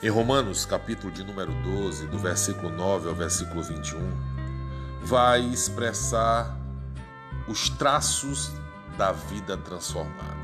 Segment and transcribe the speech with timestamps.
[0.00, 3.98] Em Romanos, capítulo de número 12, do versículo 9 ao versículo 21,
[5.02, 6.56] vai expressar
[7.48, 8.52] os traços
[8.96, 10.38] da vida transformada.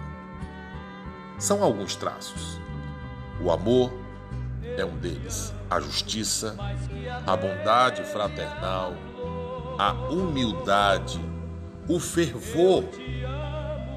[1.38, 2.60] São alguns traços.
[3.40, 3.92] O amor
[4.76, 6.56] é um deles, a justiça,
[7.24, 8.92] a bondade fraternal,
[9.78, 11.20] a humildade,
[11.88, 12.82] o fervor,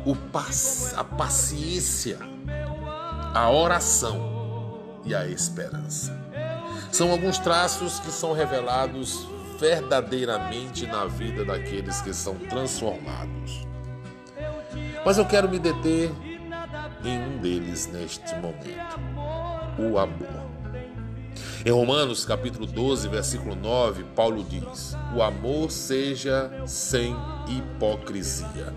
[0.05, 0.15] o
[0.95, 2.19] a paciência,
[3.33, 4.36] a oração
[5.07, 6.15] e a esperança.
[6.91, 9.27] São alguns traços que são revelados
[9.59, 13.65] verdadeiramente na vida daqueles que são transformados.
[15.05, 16.11] Mas eu quero me deter
[17.03, 18.99] em um deles neste momento:
[19.79, 20.47] o amor.
[21.65, 27.15] Em Romanos capítulo 12, versículo 9, Paulo diz: O amor seja sem
[27.47, 28.73] hipocrisia.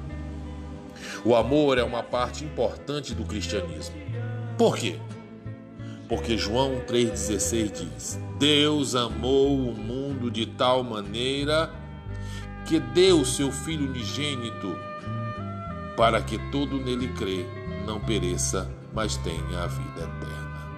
[1.24, 3.97] O amor é uma parte importante do cristianismo.
[4.57, 4.99] Por quê?
[6.11, 11.73] Porque João 3,16 diz: Deus amou o mundo de tal maneira
[12.67, 14.77] que deu seu Filho unigênito
[15.97, 17.47] para que todo nele crê
[17.87, 20.71] não pereça, mas tenha a vida eterna.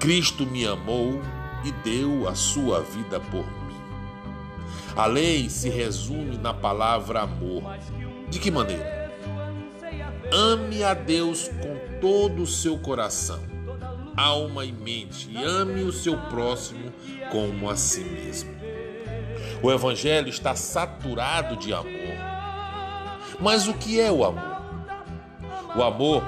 [0.00, 1.22] Cristo me amou
[1.64, 3.76] e deu a sua vida por mim.
[4.96, 7.62] A lei se resume na palavra amor.
[8.28, 9.12] De que maneira?
[10.32, 13.53] Ame a Deus com todo o seu coração
[14.16, 16.92] alma e mente e ame o seu próximo
[17.30, 18.54] como a si mesmo.
[19.62, 22.14] O Evangelho está saturado de amor.
[23.40, 24.62] Mas o que é o amor?
[25.76, 26.22] O amor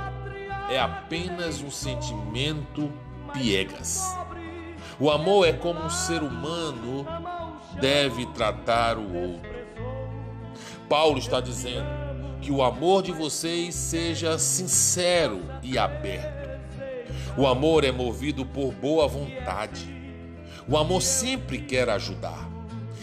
[0.70, 2.92] é apenas um sentimento
[3.32, 4.02] piegas.
[4.98, 7.06] O amor é como um ser humano
[7.80, 9.56] deve tratar o outro.
[10.88, 11.86] Paulo está dizendo
[12.40, 16.55] que o amor de vocês seja sincero e aberto.
[17.38, 19.94] O amor é movido por boa vontade.
[20.66, 22.48] O amor sempre quer ajudar.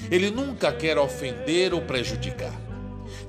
[0.09, 2.59] Ele nunca quer ofender ou prejudicar.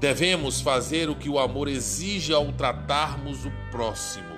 [0.00, 4.34] Devemos fazer o que o amor exige ao tratarmos o próximo.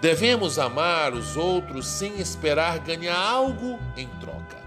[0.00, 4.62] Devemos amar os outros sem esperar ganhar algo em troca.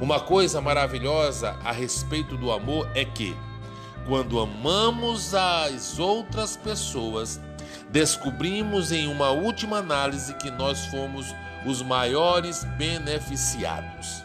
[0.00, 3.36] Uma coisa maravilhosa a respeito do amor é que,
[4.06, 7.40] quando amamos as outras pessoas,
[7.90, 11.34] descobrimos em uma última análise que nós fomos
[11.66, 14.24] os maiores beneficiados.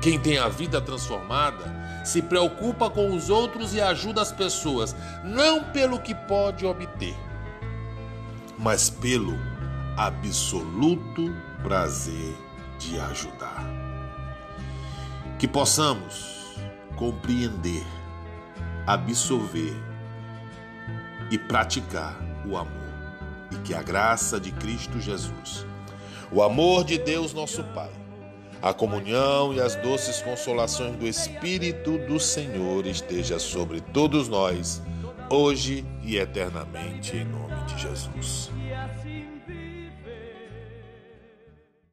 [0.00, 1.64] Quem tem a vida transformada
[2.04, 7.14] se preocupa com os outros e ajuda as pessoas, não pelo que pode obter,
[8.58, 9.38] mas pelo
[9.96, 12.34] absoluto prazer
[12.78, 13.62] de ajudar.
[15.38, 16.56] Que possamos
[16.96, 17.86] compreender,
[18.86, 19.74] absorver
[21.30, 22.90] e praticar o amor
[23.50, 25.66] e que a graça de Cristo Jesus,
[26.30, 27.90] o amor de Deus nosso Pai,
[28.62, 34.82] a comunhão e as doces consolações do Espírito do Senhor esteja sobre todos nós,
[35.30, 38.50] hoje e eternamente, em nome de Jesus.